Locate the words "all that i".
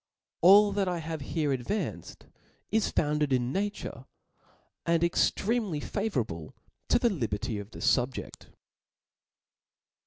0.41-0.97